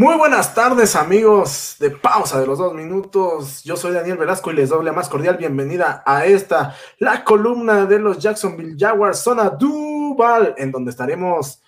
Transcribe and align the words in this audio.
Muy 0.00 0.16
buenas 0.16 0.54
tardes 0.54 0.96
amigos 0.96 1.76
de 1.78 1.90
pausa 1.90 2.40
de 2.40 2.46
los 2.46 2.56
dos 2.56 2.72
minutos. 2.72 3.62
Yo 3.64 3.76
soy 3.76 3.92
Daniel 3.92 4.16
Velasco 4.16 4.50
y 4.50 4.54
les 4.54 4.70
doy 4.70 4.82
la 4.82 4.94
más 4.94 5.10
cordial 5.10 5.36
bienvenida 5.36 6.02
a 6.06 6.24
esta, 6.24 6.74
la 6.98 7.22
columna 7.22 7.84
de 7.84 7.98
los 7.98 8.18
Jacksonville 8.18 8.76
Jaguars, 8.78 9.18
zona 9.18 9.50
Duval, 9.50 10.54
en 10.56 10.72
donde 10.72 10.90
estaremos 10.90 11.60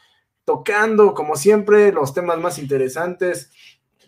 tocando 0.46 1.12
como 1.12 1.36
siempre 1.36 1.92
los 1.92 2.14
temas 2.14 2.38
más 2.38 2.58
interesantes 2.58 3.50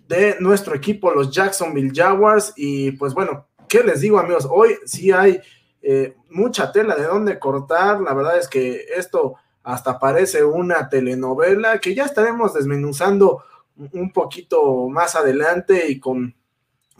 de 0.09 0.37
nuestro 0.41 0.75
equipo, 0.75 1.11
los 1.11 1.31
Jacksonville 1.31 1.93
Jaguars. 1.95 2.55
Y 2.57 2.93
pues 2.93 3.13
bueno, 3.13 3.47
¿qué 3.69 3.85
les 3.85 4.01
digo 4.01 4.19
amigos? 4.19 4.49
Hoy 4.51 4.79
sí 4.87 5.13
hay 5.13 5.39
eh, 5.83 6.17
mucha 6.31 6.73
tela 6.73 6.97
de 6.97 7.05
dónde 7.05 7.39
cortar. 7.39 8.01
La 8.01 8.15
verdad 8.15 8.39
es 8.39 8.49
que 8.49 8.87
esto 8.97 9.35
hasta 9.63 9.99
parece 9.99 10.45
una 10.45 10.89
telenovela 10.89 11.79
que 11.79 11.95
ya 11.95 12.07
estaremos 12.07 12.55
desmenuzando 12.55 13.43
un 13.77 14.13
poquito 14.13 14.89
más 14.89 15.15
adelante 15.17 15.89
y 15.89 15.99
con, 15.99 16.35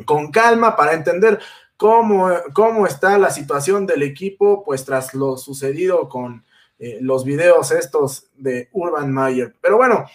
con 0.05 0.31
calma 0.31 0.77
para 0.77 0.95
entender 0.95 1.39
cómo, 1.77 2.31
cómo 2.53 2.87
está 2.87 3.19
la 3.19 3.31
situación 3.31 3.87
del 3.87 4.03
equipo, 4.03 4.65
pues 4.65 4.85
tras 4.85 5.15
lo 5.15 5.37
sucedido 5.37 6.09
con 6.09 6.45
eh, 6.79 6.99
los 7.01 7.25
videos 7.25 7.71
estos 7.71 8.29
de 8.37 8.69
Urban 8.73 9.13
Mayer. 9.13 9.55
Pero 9.61 9.77
bueno, 9.77 10.07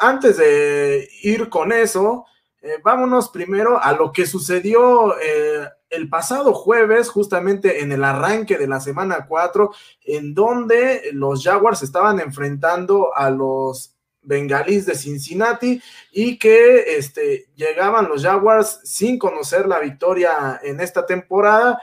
antes 0.00 0.36
de 0.36 1.08
ir 1.22 1.48
con 1.48 1.72
eso, 1.72 2.26
eh, 2.60 2.78
vámonos 2.82 3.28
primero 3.30 3.82
a 3.82 3.92
lo 3.92 4.12
que 4.12 4.26
sucedió 4.26 5.18
eh, 5.20 5.68
el 5.90 6.08
pasado 6.08 6.54
jueves, 6.54 7.08
justamente 7.08 7.82
en 7.82 7.92
el 7.92 8.04
arranque 8.04 8.56
de 8.56 8.68
la 8.68 8.80
semana 8.80 9.26
4, 9.26 9.70
en 10.04 10.34
donde 10.34 11.10
los 11.12 11.42
Jaguars 11.42 11.82
estaban 11.82 12.20
enfrentando 12.20 13.14
a 13.16 13.30
los 13.30 13.91
bengalís 14.22 14.86
de 14.86 14.94
Cincinnati 14.94 15.82
y 16.12 16.38
que 16.38 16.96
este, 16.96 17.48
llegaban 17.54 18.08
los 18.08 18.22
Jaguars 18.22 18.80
sin 18.84 19.18
conocer 19.18 19.66
la 19.66 19.80
victoria 19.80 20.60
en 20.62 20.80
esta 20.80 21.04
temporada. 21.04 21.80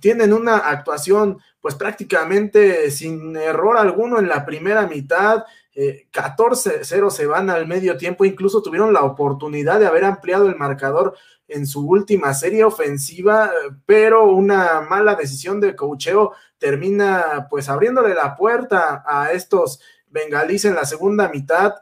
Tienen 0.00 0.32
una 0.32 0.58
actuación 0.58 1.38
pues 1.60 1.74
prácticamente 1.74 2.90
sin 2.90 3.36
error 3.36 3.76
alguno 3.76 4.18
en 4.18 4.28
la 4.28 4.44
primera 4.44 4.86
mitad. 4.86 5.44
14-0 5.74 7.06
eh, 7.06 7.10
se 7.10 7.26
van 7.26 7.48
al 7.48 7.66
medio 7.66 7.96
tiempo, 7.96 8.24
incluso 8.24 8.60
tuvieron 8.60 8.92
la 8.92 9.02
oportunidad 9.02 9.78
de 9.78 9.86
haber 9.86 10.04
ampliado 10.04 10.46
el 10.48 10.56
marcador 10.56 11.14
en 11.46 11.66
su 11.66 11.86
última 11.86 12.34
serie 12.34 12.64
ofensiva, 12.64 13.50
pero 13.86 14.24
una 14.30 14.80
mala 14.82 15.14
decisión 15.14 15.60
de 15.60 15.74
cocheo 15.74 16.32
termina 16.58 17.46
pues 17.48 17.68
abriéndole 17.68 18.14
la 18.14 18.36
puerta 18.36 19.02
a 19.06 19.32
estos 19.32 19.80
bengalíes 20.10 20.64
en 20.64 20.74
la 20.74 20.84
segunda 20.84 21.28
mitad, 21.28 21.74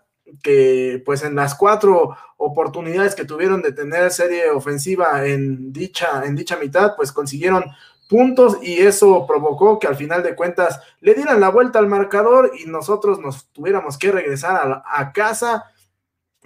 que 0.43 1.03
pues 1.05 1.23
en 1.23 1.35
las 1.35 1.55
cuatro 1.55 2.17
oportunidades 2.37 3.15
que 3.15 3.25
tuvieron 3.25 3.63
de 3.63 3.73
tener 3.73 4.11
serie 4.11 4.51
ofensiva 4.51 5.27
en 5.27 5.73
dicha, 5.73 6.23
en 6.25 6.37
dicha 6.37 6.57
mitad, 6.57 6.95
pues 6.97 7.13
consiguieron 7.13 7.65
puntos 8.09 8.59
y 8.63 8.79
eso 8.79 9.27
provocó 9.27 9.79
que 9.79 9.87
al 9.87 9.97
final 9.97 10.23
de 10.23 10.35
cuentas 10.35 10.81
le 11.01 11.15
dieran 11.15 11.41
la 11.41 11.51
vuelta 11.51 11.79
al 11.79 11.87
marcador 11.87 12.53
y 12.59 12.69
nosotros 12.69 13.21
nos 13.21 13.51
tuviéramos 13.53 13.99
que 13.99 14.11
regresar 14.11 14.83
a, 14.85 15.13
casa 15.13 15.71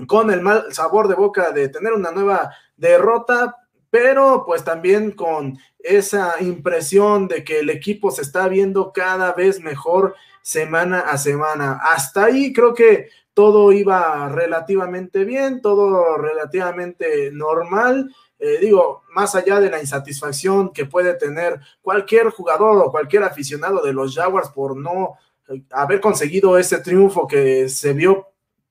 con 0.06 0.30
el 0.30 0.40
mal 0.40 0.72
sabor 0.72 1.06
de 1.08 1.14
boca 1.14 1.52
de 1.52 1.68
tener 1.68 1.92
una 1.92 2.10
nueva 2.10 2.50
derrota, 2.76 3.56
pero 3.90 4.42
pues 4.44 4.64
también 4.64 5.12
con 5.12 5.58
esa 5.78 6.34
impresión 6.40 7.28
de 7.28 7.44
que 7.44 7.60
el 7.60 7.70
equipo 7.70 8.10
se 8.10 8.22
está 8.22 8.48
viendo 8.48 8.92
cada 8.92 9.32
vez 9.32 9.60
mejor 9.60 10.16
semana 10.42 11.00
a 11.00 11.18
semana. 11.18 11.80
Hasta 11.82 12.26
ahí 12.26 12.52
creo 12.52 12.74
que 12.74 13.08
todo 13.34 13.72
iba 13.72 14.28
relativamente 14.28 15.24
bien, 15.24 15.62
todo 15.62 16.18
relativamente 16.18 17.30
normal. 17.32 18.14
Eh, 18.38 18.58
digo, 18.60 19.04
más 19.10 19.34
allá 19.34 19.60
de 19.60 19.70
la 19.70 19.80
insatisfacción 19.80 20.72
que 20.72 20.84
puede 20.84 21.14
tener 21.14 21.60
cualquier 21.80 22.30
jugador 22.30 22.76
o 22.84 22.90
cualquier 22.90 23.22
aficionado 23.22 23.80
de 23.82 23.92
los 23.92 24.14
Jaguars 24.14 24.50
por 24.50 24.76
no 24.76 25.14
eh, 25.48 25.62
haber 25.70 26.00
conseguido 26.00 26.58
ese 26.58 26.78
triunfo 26.78 27.26
que 27.26 27.68
se 27.68 27.92
vio 27.92 28.28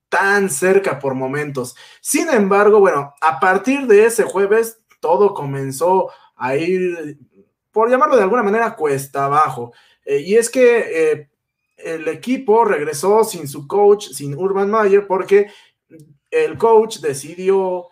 tan 0.08 0.50
cerca 0.50 0.98
por 0.98 1.14
momentos. 1.14 1.74
Sin 2.00 2.28
embargo, 2.28 2.80
bueno, 2.80 3.14
a 3.20 3.40
partir 3.40 3.86
de 3.86 4.04
ese 4.04 4.24
jueves 4.24 4.80
todo 5.00 5.34
comenzó 5.34 6.10
a 6.36 6.54
ir, 6.54 7.18
por 7.72 7.90
llamarlo 7.90 8.16
de 8.16 8.22
alguna 8.22 8.42
manera, 8.42 8.76
cuesta 8.76 9.24
abajo. 9.24 9.72
Eh, 10.04 10.18
y 10.18 10.36
es 10.36 10.50
que 10.50 11.30
el 11.84 12.08
equipo 12.08 12.64
regresó 12.64 13.24
sin 13.24 13.48
su 13.48 13.66
coach, 13.66 14.08
sin 14.08 14.34
Urban 14.36 14.70
Meyer, 14.70 15.06
porque 15.06 15.48
el 16.30 16.56
coach 16.56 16.98
decidió 16.98 17.88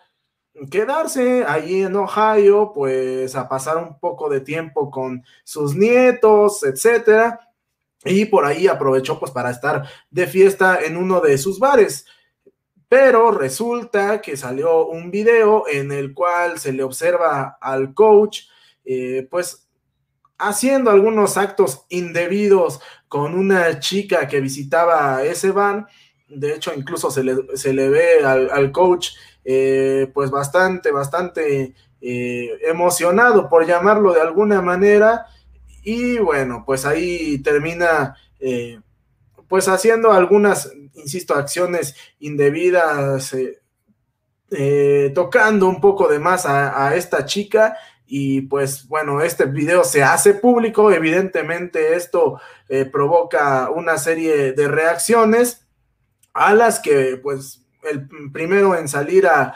quedarse 0.69 1.45
allí 1.45 1.83
en 1.83 1.95
Ohio, 1.95 2.71
pues 2.73 3.35
a 3.35 3.47
pasar 3.47 3.77
un 3.77 3.99
poco 3.99 4.29
de 4.29 4.41
tiempo 4.41 4.91
con 4.91 5.23
sus 5.43 5.75
nietos, 5.75 6.63
etcétera, 6.63 7.39
y 8.03 8.25
por 8.25 8.45
ahí 8.45 8.67
aprovechó 8.67 9.19
pues 9.19 9.31
para 9.31 9.51
estar 9.51 9.87
de 10.09 10.27
fiesta 10.27 10.79
en 10.83 10.97
uno 10.97 11.21
de 11.21 11.37
sus 11.37 11.59
bares. 11.59 12.05
Pero 12.89 13.31
resulta 13.31 14.21
que 14.21 14.35
salió 14.35 14.87
un 14.87 15.11
video 15.11 15.63
en 15.67 15.91
el 15.91 16.13
cual 16.13 16.59
se 16.59 16.73
le 16.73 16.83
observa 16.83 17.57
al 17.61 17.93
coach, 17.93 18.41
eh, 18.83 19.27
pues 19.31 19.69
haciendo 20.41 20.89
algunos 20.89 21.37
actos 21.37 21.85
indebidos 21.89 22.81
con 23.07 23.35
una 23.35 23.79
chica 23.79 24.27
que 24.27 24.41
visitaba 24.41 25.23
ese 25.23 25.51
van. 25.51 25.87
De 26.27 26.55
hecho, 26.55 26.73
incluso 26.75 27.11
se 27.11 27.23
le, 27.23 27.89
ve 27.89 28.23
al, 28.23 28.71
coach 28.71 29.09
eh, 29.43 30.09
pues 30.13 30.31
bastante, 30.31 30.91
bastante 30.91 31.75
eh, 32.01 32.49
emocionado, 32.63 33.49
por 33.49 33.65
llamarlo 33.65 34.13
de 34.13 34.21
alguna 34.21 34.61
manera. 34.61 35.25
Y 35.83 36.17
bueno, 36.17 36.63
pues 36.65 36.85
ahí 36.85 37.39
termina 37.39 38.15
eh, 38.39 38.79
pues 39.47 39.67
haciendo 39.67 40.11
algunas, 40.11 40.71
insisto, 40.95 41.35
acciones 41.35 41.95
indebidas, 42.19 43.35
tocando 45.13 45.67
un 45.67 45.79
poco 45.79 46.07
de 46.07 46.19
más 46.19 46.45
a 46.45 46.95
esta 46.95 47.25
chica 47.25 47.77
y 48.13 48.41
pues 48.41 48.89
bueno, 48.89 49.21
este 49.21 49.45
video 49.45 49.85
se 49.85 50.03
hace 50.03 50.33
público, 50.33 50.91
evidentemente 50.91 51.95
esto 51.95 52.41
eh, 52.67 52.83
provoca 52.83 53.69
una 53.69 53.97
serie 53.97 54.51
de 54.51 54.67
reacciones 54.67 55.65
a 56.33 56.53
las 56.53 56.81
que 56.81 57.17
pues 57.23 57.65
el 57.89 58.09
primero 58.33 58.75
en 58.75 58.89
salir 58.89 59.27
a, 59.27 59.55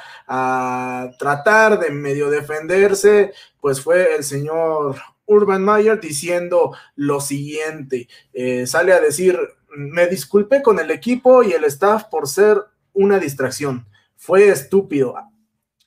tratar 1.19 1.81
de 1.81 1.89
medio 1.89 2.29
defenderse, 2.29 3.33
pues 3.59 3.81
fue 3.81 4.15
el 4.15 4.23
señor 4.23 4.95
Urban 5.25 5.61
Mayer 5.61 5.99
diciendo 5.99 6.73
lo 6.95 7.19
siguiente, 7.19 8.07
eh, 8.31 8.65
sale 8.67 8.93
a 8.93 9.01
decir, 9.01 9.37
me 9.75 10.07
disculpé 10.07 10.63
con 10.63 10.79
el 10.79 10.91
equipo 10.91 11.43
y 11.43 11.51
el 11.51 11.65
staff 11.65 12.05
por 12.05 12.25
ser 12.29 12.61
una 12.93 13.19
distracción, 13.19 13.85
fue 14.15 14.47
estúpido, 14.47 15.13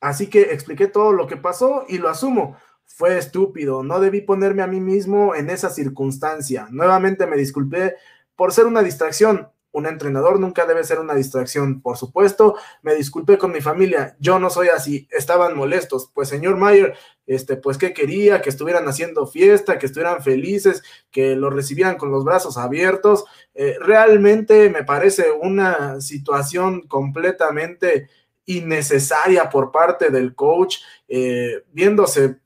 Así 0.00 0.28
que 0.28 0.42
expliqué 0.52 0.87
todo 0.87 1.12
lo 1.12 1.26
que 1.26 1.37
pasó 1.37 1.84
y 1.88 1.98
lo 1.98 2.08
asumo. 2.08 2.56
Fue 2.88 3.17
estúpido, 3.17 3.85
no 3.85 4.00
debí 4.00 4.23
ponerme 4.23 4.62
a 4.62 4.67
mí 4.67 4.81
mismo 4.81 5.35
en 5.35 5.50
esa 5.50 5.70
circunstancia. 5.70 6.67
Nuevamente 6.70 7.26
me 7.26 7.37
disculpé 7.37 7.94
por 8.35 8.52
ser 8.52 8.67
una 8.67 8.82
distracción. 8.82 9.49
Un 9.70 9.87
entrenador 9.87 10.40
nunca 10.40 10.64
debe 10.67 10.82
ser 10.82 10.99
una 10.99 11.14
distracción. 11.14 11.82
Por 11.82 11.96
supuesto, 11.96 12.56
me 12.82 12.94
disculpé 12.94 13.37
con 13.37 13.52
mi 13.52 13.61
familia. 13.61 14.17
Yo 14.19 14.38
no 14.38 14.49
soy 14.49 14.69
así. 14.69 15.06
Estaban 15.11 15.56
molestos. 15.56 16.11
Pues, 16.12 16.29
señor 16.29 16.56
Mayer, 16.56 16.96
este, 17.26 17.56
pues, 17.56 17.76
¿qué 17.79 17.93
quería? 17.93 18.40
Que 18.40 18.49
estuvieran 18.49 18.88
haciendo 18.88 19.26
fiesta, 19.26 19.79
que 19.79 19.87
estuvieran 19.87 20.23
felices, 20.23 20.82
que 21.11 21.37
lo 21.37 21.50
recibieran 21.50 21.99
con 21.99 22.11
los 22.11 22.25
brazos 22.25 22.56
abiertos. 22.56 23.26
Eh, 23.55 23.76
realmente 23.81 24.70
me 24.70 24.85
parece 24.85 25.31
una 25.31 26.00
situación 26.00 26.88
completamente 26.88 28.08
innecesaria 28.46 29.50
por 29.50 29.70
parte 29.70 30.08
del 30.08 30.35
coach, 30.35 30.79
eh, 31.06 31.64
viéndose 31.73 32.38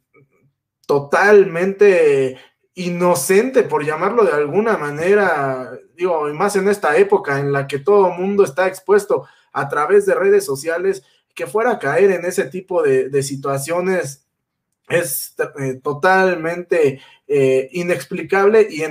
totalmente 0.93 2.37
inocente, 2.75 3.63
por 3.63 3.83
llamarlo 3.83 4.25
de 4.25 4.33
alguna 4.33 4.77
manera, 4.77 5.73
digo, 5.97 6.29
más 6.35 6.55
en 6.57 6.69
esta 6.69 6.99
época 6.99 7.39
en 7.39 7.51
la 7.51 7.67
que 7.67 7.79
todo 7.79 8.13
el 8.13 8.19
mundo 8.19 8.45
está 8.45 8.67
expuesto 8.67 9.25
a 9.55 9.71
través 9.71 10.05
de 10.05 10.15
redes 10.15 10.45
sociales, 10.45 11.03
que 11.35 11.47
fuera 11.47 11.71
a 11.71 11.79
caer 11.79 12.11
en 12.11 12.27
ese 12.27 12.45
tipo 12.45 12.83
de, 12.83 13.23
situaciones 13.23 14.27
es 14.87 15.35
eh, 15.59 15.81
totalmente 15.83 17.01
eh, 17.27 17.71
inexplicable 17.73 18.69
y, 18.69 18.83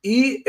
y 0.00 0.42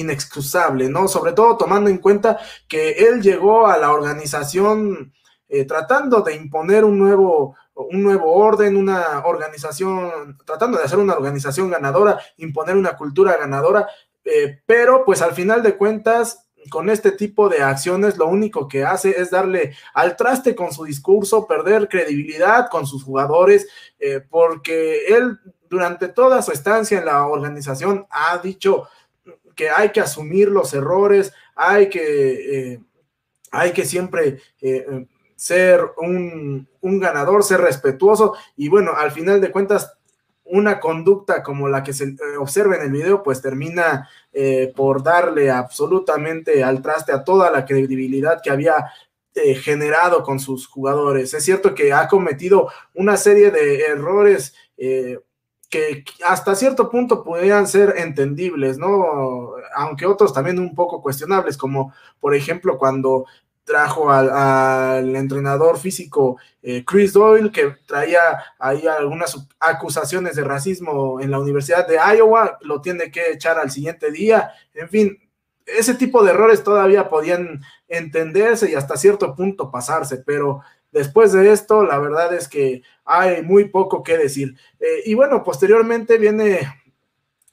inexcusable, 0.00 0.88
¿no? 0.88 1.06
Sobre 1.06 1.32
todo 1.32 1.58
tomando 1.58 1.90
en 1.90 1.98
cuenta 1.98 2.38
que 2.66 2.92
él 2.92 3.20
llegó 3.20 3.66
a 3.66 3.76
la 3.76 3.92
organización 3.92 5.12
eh, 5.54 5.66
tratando 5.66 6.22
de 6.22 6.34
imponer 6.34 6.84
un 6.84 6.98
nuevo, 6.98 7.54
un 7.74 8.02
nuevo 8.02 8.32
orden, 8.32 8.76
una 8.76 9.24
organización, 9.24 10.38
tratando 10.44 10.78
de 10.78 10.84
hacer 10.84 10.98
una 10.98 11.14
organización 11.14 11.70
ganadora, 11.70 12.20
imponer 12.36 12.76
una 12.76 12.96
cultura 12.96 13.36
ganadora, 13.36 13.88
eh, 14.24 14.60
pero 14.64 15.04
pues 15.04 15.22
al 15.22 15.32
final 15.32 15.62
de 15.62 15.76
cuentas 15.76 16.46
con 16.70 16.88
este 16.88 17.12
tipo 17.12 17.48
de 17.48 17.62
acciones 17.62 18.16
lo 18.16 18.26
único 18.26 18.68
que 18.68 18.84
hace 18.84 19.20
es 19.20 19.30
darle 19.30 19.74
al 19.92 20.16
traste 20.16 20.54
con 20.54 20.72
su 20.72 20.84
discurso, 20.84 21.46
perder 21.46 21.88
credibilidad 21.88 22.70
con 22.70 22.86
sus 22.86 23.04
jugadores, 23.04 23.68
eh, 23.98 24.20
porque 24.28 25.06
él 25.08 25.38
durante 25.68 26.08
toda 26.08 26.40
su 26.40 26.52
estancia 26.52 26.98
en 26.98 27.04
la 27.04 27.26
organización 27.26 28.06
ha 28.08 28.38
dicho 28.38 28.88
que 29.54 29.68
hay 29.68 29.90
que 29.90 30.00
asumir 30.00 30.48
los 30.48 30.72
errores, 30.72 31.32
hay 31.54 31.88
que, 31.88 32.72
eh, 32.72 32.80
hay 33.50 33.72
que 33.72 33.84
siempre 33.84 34.40
ser 35.36 35.80
un, 35.98 36.68
un 36.80 37.00
ganador, 37.00 37.42
ser 37.44 37.60
respetuoso 37.60 38.34
y 38.56 38.68
bueno, 38.68 38.92
al 38.96 39.10
final 39.10 39.40
de 39.40 39.50
cuentas 39.50 39.96
una 40.44 40.78
conducta 40.78 41.42
como 41.42 41.68
la 41.68 41.82
que 41.82 41.92
se 41.92 42.04
eh, 42.04 42.36
observa 42.38 42.76
en 42.76 42.82
el 42.82 42.92
video, 42.92 43.22
pues 43.22 43.40
termina 43.40 44.08
eh, 44.32 44.72
por 44.76 45.02
darle 45.02 45.50
absolutamente 45.50 46.62
al 46.62 46.82
traste 46.82 47.12
a 47.12 47.24
toda 47.24 47.50
la 47.50 47.64
credibilidad 47.64 48.40
que 48.42 48.50
había 48.50 48.90
eh, 49.34 49.54
generado 49.54 50.22
con 50.22 50.38
sus 50.38 50.66
jugadores. 50.66 51.32
Es 51.34 51.44
cierto 51.44 51.74
que 51.74 51.92
ha 51.92 52.08
cometido 52.08 52.68
una 52.94 53.16
serie 53.16 53.50
de 53.50 53.80
errores 53.86 54.54
que 54.76 56.04
hasta 56.24 56.54
cierto 56.54 56.90
punto 56.90 57.24
podrían 57.24 57.66
ser 57.66 57.94
entendibles, 57.96 58.76
¿no? 58.76 59.54
Aunque 59.74 60.06
otros 60.06 60.32
también 60.32 60.58
un 60.58 60.74
poco 60.74 61.00
cuestionables, 61.00 61.56
como 61.56 61.92
por 62.20 62.34
ejemplo 62.34 62.76
cuando 62.76 63.26
trajo 63.64 64.10
al, 64.10 65.16
entrenador 65.16 65.78
físico 65.78 66.36
eh, 66.62 66.84
Chris 66.86 67.12
Doyle, 67.12 67.50
que 67.50 67.74
traía 67.86 68.20
ahí 68.58 68.86
algunas 68.86 69.36
acusaciones 69.58 70.36
de 70.36 70.44
racismo 70.44 71.20
en 71.20 71.30
la 71.30 71.38
Universidad 71.38 71.86
de 71.86 71.96
Iowa, 72.16 72.58
lo 72.60 72.80
tiene 72.80 73.10
que 73.10 73.32
echar 73.32 73.58
al 73.58 73.70
siguiente 73.70 74.10
día, 74.10 74.52
en 74.74 74.88
fin, 74.88 75.18
ese 75.66 75.94
tipo 75.94 76.22
de 76.22 76.30
errores 76.30 76.62
todavía 76.62 77.08
podían 77.08 77.62
entenderse 77.88 78.70
y 78.70 78.74
hasta 78.74 78.96
cierto 78.96 79.34
punto 79.34 79.70
pasarse, 79.70 80.18
pero 80.18 80.60
después 80.92 81.32
de 81.32 81.52
esto, 81.52 81.84
la 81.84 81.98
verdad 81.98 82.34
es 82.34 82.48
que 82.48 82.82
hay 83.04 83.42
muy 83.42 83.68
poco 83.68 84.02
que 84.02 84.18
decir. 84.18 84.56
Eh, 84.78 85.02
y 85.06 85.14
bueno, 85.14 85.42
posteriormente 85.42 86.18
viene 86.18 86.68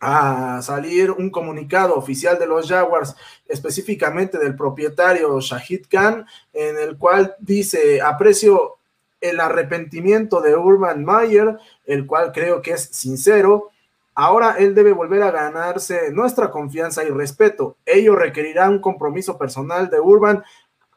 a 0.01 0.59
salir 0.63 1.11
un 1.11 1.29
comunicado 1.29 1.95
oficial 1.95 2.39
de 2.39 2.47
los 2.47 2.67
Jaguars, 2.67 3.15
específicamente 3.47 4.39
del 4.39 4.55
propietario 4.55 5.39
Shahid 5.39 5.85
Khan, 5.87 6.25
en 6.53 6.77
el 6.79 6.97
cual 6.97 7.35
dice, 7.39 8.01
aprecio 8.01 8.77
el 9.21 9.39
arrepentimiento 9.39 10.41
de 10.41 10.55
Urban 10.55 11.05
Mayer, 11.05 11.55
el 11.85 12.07
cual 12.07 12.31
creo 12.31 12.63
que 12.63 12.71
es 12.71 12.81
sincero. 12.91 13.69
Ahora 14.15 14.55
él 14.57 14.73
debe 14.73 14.91
volver 14.91 15.21
a 15.21 15.29
ganarse 15.29 16.11
nuestra 16.11 16.49
confianza 16.49 17.03
y 17.03 17.09
respeto. 17.09 17.77
Ello 17.85 18.15
requerirá 18.15 18.67
un 18.69 18.79
compromiso 18.79 19.37
personal 19.37 19.91
de 19.91 19.99
Urban 19.99 20.43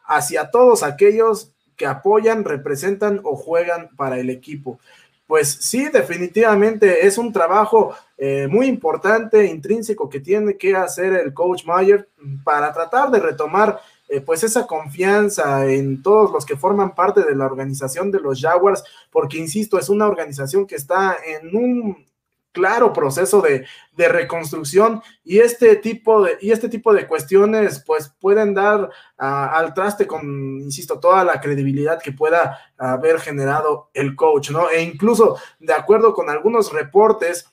hacia 0.07 0.51
todos 0.51 0.83
aquellos 0.83 1.53
que 1.77 1.87
apoyan, 1.87 2.45
representan 2.45 3.21
o 3.23 3.37
juegan 3.37 3.91
para 3.97 4.19
el 4.19 4.31
equipo 4.31 4.79
pues 5.27 5.51
sí, 5.61 5.89
definitivamente 5.89 7.07
es 7.07 7.17
un 7.17 7.33
trabajo 7.33 7.95
eh, 8.19 8.47
muy 8.49 8.67
importante, 8.67 9.47
intrínseco 9.47 10.09
que 10.09 10.21
tiene 10.21 10.57
que 10.57 10.77
hacer 10.77 11.15
el 11.15 11.33
coach 11.33 11.65
Mayer 11.65 12.09
para 12.45 12.73
tratar 12.73 13.11
de 13.11 13.21
retomar 13.21 13.81
eh, 14.09 14.21
pues 14.21 14.45
esa 14.45 14.67
confianza 14.67 15.67
en 15.67 16.03
todos 16.03 16.31
los 16.31 16.45
que 16.45 16.57
forman 16.57 16.95
parte 16.95 17.25
de 17.25 17.35
la 17.35 17.47
organización 17.47 18.11
de 18.11 18.21
los 18.21 18.41
Jaguars, 18.41 18.85
porque 19.11 19.39
insisto, 19.39 19.79
es 19.79 19.89
una 19.89 20.07
organización 20.07 20.67
que 20.67 20.77
está 20.77 21.17
en 21.25 21.57
un 21.57 22.05
claro 22.55 22.93
proceso 22.93 23.43
de, 23.43 23.67
reconstrucción 23.97 25.03
y 25.23 25.41
este 25.41 25.77
tipo 25.77 26.23
de, 26.23 26.39
y 26.41 26.51
este 26.53 26.69
tipo 26.69 26.95
de 26.95 27.07
cuestiones 27.07 27.83
pues 27.87 28.13
pueden 28.19 28.55
dar 28.55 28.89
al 29.19 29.75
traste 29.75 30.07
con, 30.07 30.61
insisto, 30.61 30.99
toda 30.99 31.23
la 31.25 31.41
credibilidad 31.41 32.01
que 32.01 32.13
pueda 32.13 32.59
haber 32.79 33.21
generado 33.21 33.91
el 33.93 34.17
coach, 34.17 34.51
¿no? 34.51 34.71
E 34.71 34.83
incluso 34.83 35.39
de 35.59 35.75
acuerdo 35.75 36.15
con 36.15 36.31
algunos 36.31 36.73
reportes 36.73 37.51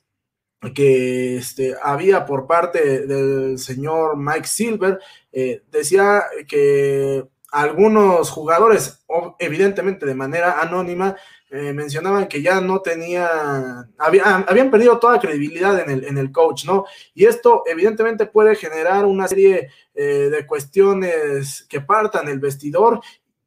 que 0.76 1.38
este, 1.38 1.76
había 1.82 2.26
por 2.26 2.48
parte 2.48 3.06
del 3.08 3.58
señor 3.58 4.16
Mike 4.18 4.48
Silver, 4.48 5.00
eh, 5.32 5.64
decía 5.72 6.24
que 6.48 7.26
algunos 7.52 8.30
jugadores, 8.30 9.04
evidentemente 9.40 10.06
de 10.06 10.16
manera 10.16 10.62
anónima, 10.62 11.18
eh, 11.54 11.74
mencionaban 11.74 12.30
que 12.30 12.42
ya 12.42 12.62
no 12.62 12.80
tenía, 12.80 13.86
habían 13.98 14.72
perdido 14.72 15.00
toda 15.00 15.20
credibilidad 15.20 15.78
en 15.82 15.90
el, 15.90 16.06
en 16.06 16.18
el 16.18 16.32
coach, 16.32 16.64
¿no? 16.64 16.86
Y 17.14 17.26
esto 17.26 17.64
evidentemente 17.66 18.26
puede 18.26 18.56
generar 18.56 19.04
una 19.04 19.28
serie 19.28 19.68
eh, 19.94 20.30
de 20.32 20.48
cuestiones 20.48 21.66
que 21.68 21.82
partan 21.82 22.30
el 22.30 22.40
vestidor 22.40 23.02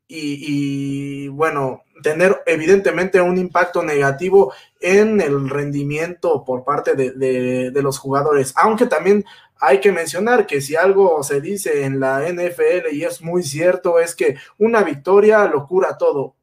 y, 0.06 1.28
bueno, 1.28 1.82
tener 2.02 2.42
evidentemente 2.44 3.22
un 3.22 3.38
impacto 3.38 3.82
negativo 3.82 4.52
en 4.80 5.22
el 5.22 5.48
rendimiento 5.48 6.44
por 6.44 6.62
parte 6.62 6.94
de, 6.94 7.12
de, 7.70 7.82
los 7.82 7.98
jugadores, 7.98 8.52
aunque 8.54 8.84
también 8.84 9.24
hay 9.58 9.80
que 9.80 9.92
mencionar 9.92 10.46
que 10.46 10.60
si 10.60 10.76
algo 10.76 11.22
se 11.22 11.40
dice 11.40 11.84
en 11.84 12.00
la 12.00 12.20
NFL 12.28 12.92
y 12.92 13.04
es 13.04 13.22
muy 13.22 13.42
cierto, 13.42 13.98
es 13.98 14.14
que 14.14 14.36
una 14.58 14.82
victoria 14.84 15.46
lo 15.46 15.66
cura 15.66 15.96
todo. 15.96 16.34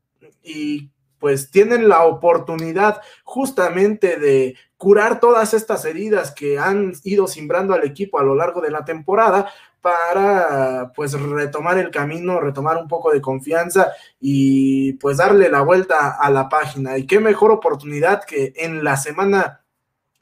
Y 0.42 0.90
pues 1.22 1.52
tienen 1.52 1.88
la 1.88 2.04
oportunidad 2.04 3.00
justamente 3.24 4.18
de 4.18 4.56
curar 4.76 5.20
todas 5.20 5.54
estas 5.54 5.86
heridas 5.86 6.32
que 6.32 6.58
han 6.58 6.94
ido 7.04 7.28
simbrando 7.28 7.76
al 7.76 7.86
equipo 7.86 8.20
a 8.20 8.24
lo 8.24 8.34
largo 8.34 8.60
de 8.60 8.72
la 8.72 8.84
temporada 8.84 9.50
para 9.82 10.92
pues 10.96 11.14
retomar 11.14 11.78
el 11.78 11.92
camino, 11.92 12.40
retomar 12.40 12.78
un 12.78 12.88
poco 12.88 13.12
de 13.12 13.22
confianza 13.22 13.92
y 14.20 14.94
pues 14.94 15.18
darle 15.18 15.50
la 15.50 15.62
vuelta 15.62 16.18
a 16.20 16.30
la 16.32 16.50
página. 16.50 16.98
Y 16.98 17.06
qué 17.06 17.20
mejor 17.20 17.52
oportunidad 17.52 18.24
que 18.24 18.54
en 18.56 18.84
la 18.84 18.98
semana 18.98 19.62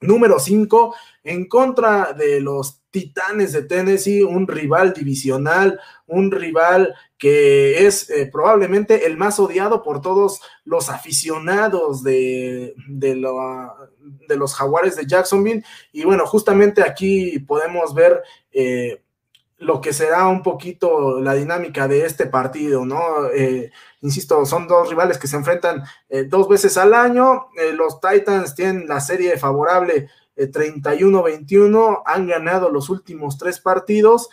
número 0.01 0.39
5 0.39 0.95
en 1.23 1.47
contra 1.47 2.13
de 2.13 2.39
los 2.41 2.81
Titanes 2.91 3.53
de 3.53 3.63
Tennessee, 3.63 4.23
un 4.23 4.47
rival 4.47 4.93
divisional, 4.93 5.79
un 6.07 6.31
rival 6.31 6.95
que 7.17 7.85
es 7.85 8.09
eh, 8.09 8.27
probablemente 8.31 9.05
el 9.05 9.15
más 9.15 9.39
odiado 9.39 9.83
por 9.83 10.01
todos 10.01 10.41
los 10.63 10.89
aficionados 10.89 12.01
de, 12.03 12.73
de, 12.87 13.15
los 13.15 14.55
jaguares 14.55 14.95
de 14.95 15.05
Jacksonville. 15.05 15.63
Y 15.91 16.03
bueno, 16.03 16.25
justamente 16.25 16.81
aquí 16.81 17.37
podemos 17.39 17.93
ver 17.93 18.23
eh, 18.51 19.03
lo 19.59 19.81
que 19.81 19.93
será 19.93 20.27
un 20.27 20.41
poquito 20.41 21.21
la 21.21 21.33
dinámica 21.33 21.87
de 21.87 22.05
este 22.05 22.25
partido, 22.25 22.85
¿no? 22.85 23.27
Eh, 23.33 23.71
insisto, 24.01 24.45
son 24.45 24.67
dos 24.67 24.89
rivales 24.89 25.17
que 25.17 25.27
se 25.27 25.35
enfrentan 25.35 25.83
dos 26.27 26.47
veces 26.47 26.77
al 26.77 26.93
año. 26.93 27.47
los 27.73 27.99
Titans 27.99 28.55
tienen 28.55 28.87
la 28.87 29.01
serie 29.01 29.37
favorable 29.37 30.09
31-21, 30.37 32.03
han 32.05 32.27
ganado 32.27 32.69
los 32.69 32.89
últimos 32.89 33.37
tres 33.37 33.59
partidos 33.59 34.29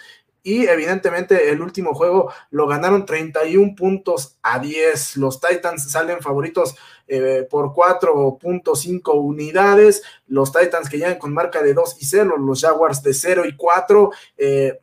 y 0.47 0.69
evidentemente 0.69 1.51
el 1.51 1.61
último 1.61 1.93
juego 1.93 2.33
lo 2.51 2.69
ganaron 2.69 3.05
31 3.05 3.75
puntos 3.75 4.39
a 4.43 4.61
10. 4.61 5.17
Los 5.17 5.41
Titans 5.41 5.91
salen 5.91 6.21
favoritos 6.21 6.77
eh, 7.09 7.45
por 7.51 7.73
4.5 7.73 9.21
unidades. 9.21 10.05
Los 10.29 10.53
Titans 10.53 10.89
que 10.89 10.99
llegan 10.99 11.19
con 11.19 11.35
marca 11.35 11.65
de 11.65 11.75
2 11.75 11.97
y 12.01 12.05
0, 12.05 12.37
los 12.39 12.61
Jaguars 12.61 13.03
de 13.03 13.13
0 13.13 13.43
y 13.45 13.57
4. 13.57 14.11
Eh, 14.39 14.81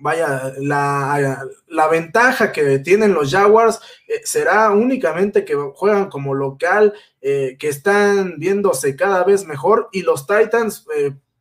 vaya, 0.00 0.52
la, 0.58 1.88
ventaja 1.90 2.52
que 2.52 2.78
tienen 2.80 3.14
los 3.14 3.30
Jaguars 3.30 3.80
eh, 4.08 4.20
será 4.24 4.70
únicamente 4.70 5.44
que 5.44 5.54
juegan 5.54 6.08
como 6.08 6.34
local, 6.34 6.94
que 7.20 7.56
están 7.60 8.38
viéndose 8.38 8.94
cada 8.94 9.24
vez 9.24 9.44
mejor 9.46 9.88
y 9.90 10.02
los 10.02 10.28
Titans 10.28 10.86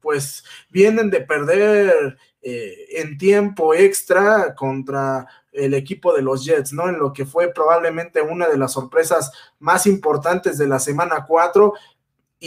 pues 0.06 0.44
vienen 0.70 1.12
de 1.12 1.22
perder 1.22 2.18
eh, 2.48 3.02
en 3.02 3.18
tiempo 3.18 3.74
extra 3.74 4.54
contra 4.54 5.26
el 5.52 5.74
equipo 5.74 6.14
de 6.14 6.22
los 6.22 6.46
Jets, 6.46 6.74
¿no? 6.74 6.88
En 6.88 7.00
lo 7.00 7.12
que 7.12 7.26
fue 7.26 7.52
probablemente 7.52 8.22
una 8.22 8.48
de 8.48 8.56
las 8.56 8.74
sorpresas 8.74 9.32
más 9.58 9.88
importantes 9.88 10.60
de 10.60 10.68
la 10.68 10.78
semana 10.78 11.26
4 11.28 11.74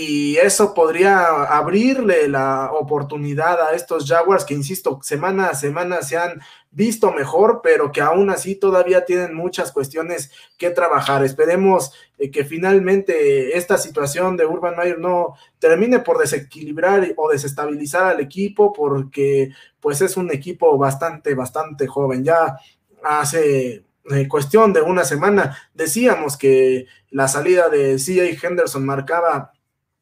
y 0.00 0.36
eso 0.36 0.74
podría 0.74 1.42
abrirle 1.42 2.28
la 2.28 2.70
oportunidad 2.70 3.60
a 3.60 3.74
estos 3.74 4.06
Jaguars 4.06 4.44
que, 4.44 4.54
insisto, 4.54 5.00
semana 5.02 5.48
a 5.48 5.56
semana 5.56 6.02
se 6.02 6.16
han 6.16 6.40
visto 6.70 7.10
mejor, 7.10 7.62
pero 7.64 7.90
que 7.90 8.00
aún 8.00 8.30
así 8.30 8.54
todavía 8.54 9.04
tienen 9.04 9.34
muchas 9.34 9.72
cuestiones 9.72 10.30
que 10.56 10.70
trabajar. 10.70 11.24
Esperemos 11.24 11.92
eh, 12.16 12.30
que 12.30 12.44
finalmente 12.44 13.58
esta 13.58 13.76
situación 13.76 14.36
de 14.36 14.46
Urban 14.46 14.76
Meyer 14.76 15.00
no 15.00 15.34
termine 15.58 15.98
por 15.98 16.18
desequilibrar 16.18 17.12
o 17.16 17.30
desestabilizar 17.30 18.04
al 18.04 18.20
equipo, 18.20 18.72
porque 18.72 19.50
pues 19.80 20.00
es 20.00 20.16
un 20.16 20.30
equipo 20.30 20.78
bastante, 20.78 21.34
bastante 21.34 21.88
joven. 21.88 22.22
Ya 22.22 22.56
hace 23.02 23.84
eh, 24.12 24.28
cuestión 24.28 24.72
de 24.72 24.80
una 24.80 25.04
semana 25.04 25.58
decíamos 25.74 26.36
que 26.36 26.86
la 27.10 27.26
salida 27.26 27.68
de 27.68 27.96
CJ 27.96 28.46
Henderson 28.46 28.86
marcaba 28.86 29.54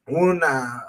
una, 0.07 0.85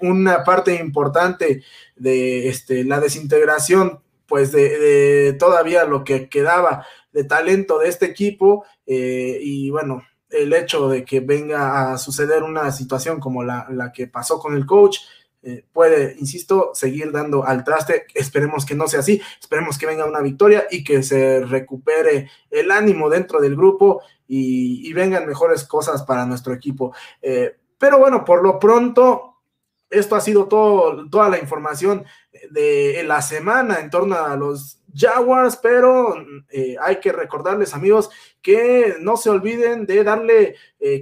una 0.00 0.44
parte 0.44 0.74
importante 0.74 1.62
de 1.96 2.48
este, 2.48 2.84
la 2.84 3.00
desintegración 3.00 4.00
pues 4.26 4.50
de, 4.52 5.36
todavía 5.38 5.84
lo 5.84 6.02
que 6.04 6.28
quedaba 6.28 6.84
de 7.12 7.24
talento 7.24 7.78
de 7.78 7.88
este 7.88 8.06
equipo 8.06 8.64
eh, 8.86 9.38
y 9.40 9.70
bueno, 9.70 10.02
el 10.30 10.52
hecho 10.52 10.88
de 10.88 11.04
que 11.04 11.20
venga 11.20 11.92
a 11.92 11.98
suceder 11.98 12.42
una 12.42 12.72
situación 12.72 13.20
como 13.20 13.44
la, 13.44 13.66
la 13.70 13.92
que 13.92 14.08
pasó 14.08 14.38
con 14.38 14.56
el 14.56 14.66
coach, 14.66 14.98
eh, 15.42 15.64
puede, 15.72 16.16
insisto, 16.18 16.72
seguir 16.74 17.12
dando 17.12 17.44
al 17.44 17.62
traste. 17.62 18.06
Esperemos 18.14 18.66
que 18.66 18.74
no 18.74 18.88
sea 18.88 18.98
así, 18.98 19.20
esperemos 19.40 19.78
que 19.78 19.86
venga 19.86 20.04
una 20.04 20.20
victoria 20.20 20.66
y 20.70 20.82
que 20.82 21.04
se 21.04 21.44
recupere 21.44 22.28
el 22.50 22.72
ánimo 22.72 23.08
dentro 23.08 23.40
del 23.40 23.54
grupo 23.54 24.02
y, 24.26 24.92
vengan 24.92 25.26
mejores 25.26 25.62
cosas 25.62 26.02
para 26.02 26.26
nuestro 26.26 26.52
equipo. 26.52 26.92
Eh, 27.22 27.54
pero 27.78 27.98
bueno, 27.98 28.24
por 28.24 28.42
lo 28.42 28.58
pronto, 28.58 29.42
esto 29.90 30.16
ha 30.16 30.20
sido 30.20 30.46
todo, 30.48 31.08
toda 31.08 31.28
la 31.28 31.38
información 31.38 32.04
de 32.50 33.02
la 33.06 33.22
semana 33.22 33.78
en 33.80 33.90
torno 33.90 34.16
a 34.16 34.36
los 34.36 34.80
Jaguars, 34.94 35.58
pero 35.62 36.14
eh, 36.50 36.76
hay 36.80 37.00
que 37.00 37.12
recordarles 37.12 37.74
amigos 37.74 38.10
que 38.42 38.96
no 39.00 39.16
se 39.16 39.30
olviden 39.30 39.86
de 39.86 40.02
darle 40.02 40.56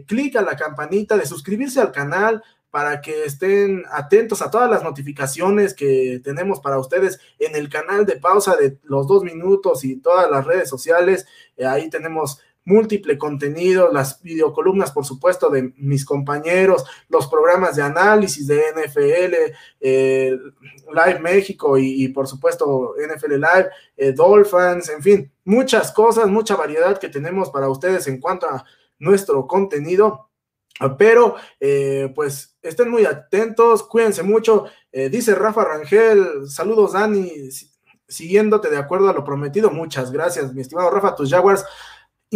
clic 0.06 0.36
a 0.36 0.42
la 0.42 0.56
campanita, 0.56 1.16
de 1.16 1.26
suscribirse 1.26 1.80
al 1.80 1.92
canal, 1.92 2.42
para 2.74 3.00
que 3.00 3.24
estén 3.24 3.84
atentos 3.88 4.42
a 4.42 4.50
todas 4.50 4.68
las 4.68 4.82
notificaciones 4.82 5.74
que 5.74 6.20
tenemos 6.24 6.58
para 6.58 6.76
ustedes 6.80 7.20
en 7.38 7.54
el 7.54 7.68
canal 7.68 8.04
de 8.04 8.16
pausa 8.16 8.56
de 8.56 8.80
los 8.82 9.06
dos 9.06 9.22
minutos 9.22 9.84
y 9.84 10.00
todas 10.00 10.28
las 10.28 10.44
redes 10.44 10.70
sociales. 10.70 11.24
Eh, 11.56 11.66
ahí 11.66 11.88
tenemos 11.88 12.40
múltiple 12.64 13.18
contenido, 13.18 13.92
las 13.92 14.22
videocolumnas, 14.22 14.90
por 14.90 15.04
supuesto, 15.04 15.50
de 15.50 15.72
mis 15.76 16.04
compañeros, 16.04 16.84
los 17.08 17.26
programas 17.26 17.76
de 17.76 17.82
análisis 17.82 18.46
de 18.46 18.62
NFL, 18.74 19.34
eh, 19.80 20.38
Live 20.92 21.20
México 21.20 21.76
y, 21.78 22.08
por 22.08 22.26
supuesto 22.26 22.94
NFL 22.98 23.34
Live, 23.34 23.68
eh, 23.96 24.12
Dolphins, 24.12 24.88
en 24.88 25.02
fin, 25.02 25.32
muchas 25.44 25.92
cosas, 25.92 26.26
mucha 26.28 26.56
variedad 26.56 26.98
que 26.98 27.08
tenemos 27.08 27.50
para 27.50 27.68
ustedes 27.68 28.06
en 28.06 28.20
cuanto 28.20 28.46
a 28.48 28.64
nuestro 28.98 29.46
contenido. 29.46 30.30
Pero, 30.98 31.36
eh, 31.60 32.12
pues, 32.14 32.56
estén 32.60 32.90
muy 32.90 33.04
atentos, 33.04 33.84
cuídense 33.84 34.22
mucho. 34.24 34.64
Eh, 34.90 35.08
dice 35.08 35.34
Rafa 35.34 35.64
Rangel, 35.64 36.48
saludos 36.48 36.94
Dani, 36.94 37.30
siguiéndote 38.08 38.70
de 38.70 38.76
acuerdo 38.76 39.08
a 39.08 39.12
lo 39.12 39.24
prometido. 39.24 39.70
Muchas 39.70 40.10
gracias, 40.10 40.52
mi 40.52 40.62
estimado 40.62 40.90
Rafa. 40.90 41.14
Tus 41.14 41.30
Jaguars 41.30 41.64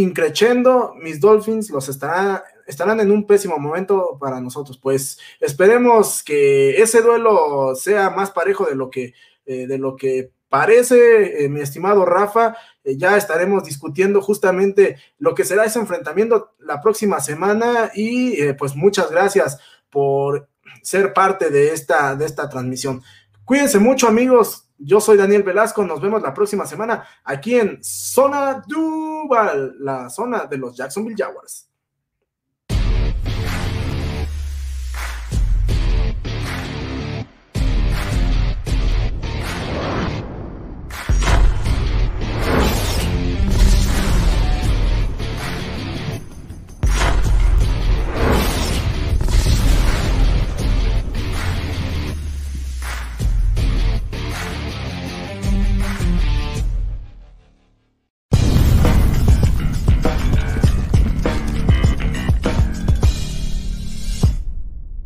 increchendo, 0.00 0.95
mis 1.00 1.21
Dolphins 1.21 1.71
los 1.71 1.88
estará, 1.88 2.45
estarán 2.67 3.00
en 3.00 3.11
un 3.11 3.26
pésimo 3.26 3.59
momento 3.59 4.17
para 4.21 4.40
nosotros. 4.40 4.78
Pues 4.78 5.19
esperemos 5.40 6.23
que 6.23 6.81
ese 6.81 7.02
duelo 7.02 7.75
sea 7.75 8.11
más 8.11 8.31
parejo 8.31 8.67
de 8.67 8.75
lo 8.75 8.90
que, 8.90 9.14
eh, 9.47 9.67
de 9.67 9.78
lo 9.78 9.97
que 9.97 10.31
parece, 10.49 11.49
mi 11.49 11.61
estimado 11.61 12.05
Rafa. 12.05 12.57
Eh, 12.85 12.97
ya 12.97 13.17
estaremos 13.17 13.64
discutiendo 13.64 14.23
justamente 14.23 14.97
lo 15.19 15.35
que 15.35 15.45
será 15.45 15.64
ese 15.64 15.78
enfrentamiento 15.78 16.55
la 16.59 16.81
próxima 16.81 17.21
semana 17.21 17.90
y 17.95 18.40
eh, 18.40 18.55
pues 18.55 18.75
muchas 18.75 19.11
gracias 19.11 19.59
por 19.90 20.49
ser 20.83 21.12
parte 21.12 21.50
de 21.50 21.73
esta, 21.73 22.17
de 22.17 22.25
esta 22.25 22.49
transmisión. 22.49 23.02
Cuídense 23.45 23.78
mucho 23.78 24.09
amigos, 24.09 24.68
yo 24.79 25.01
soy 25.01 25.17
Daniel 25.17 25.43
Velasco, 25.43 25.85
nos 25.85 26.01
vemos 26.01 26.23
la 26.23 26.33
próxima 26.33 26.67
semana 26.67 27.05
aquí 27.25 27.57
en 27.57 27.79
Zona 27.83 28.63
Duval, 28.67 29.77
la 29.81 30.09
zona 30.09 30.47
de 30.47 30.59
los 30.59 30.77
Jacksonville 30.77 31.17
Jaguars. 31.17 31.68